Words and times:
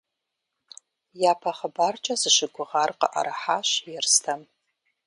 Япэ 1.31 1.51
хъыбаркӏэ 1.57 2.15
зыщыгугъар 2.21 2.91
къыӏэрыхьащ 2.99 3.69
Ерстэм. 3.99 4.41